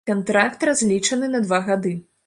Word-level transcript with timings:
Кантракт 0.09 0.65
разлічаны 0.69 1.31
на 1.35 1.45
два 1.47 1.63
гады. 1.69 1.97